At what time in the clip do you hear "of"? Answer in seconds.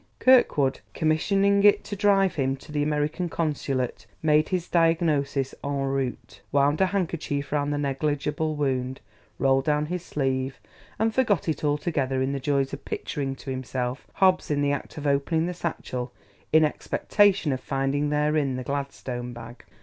12.73-12.83, 14.97-15.05, 17.51-17.59